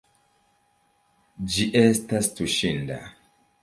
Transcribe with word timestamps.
Ĝi 1.51 1.69
estas 1.85 2.35
tuŝinda. 2.37 3.03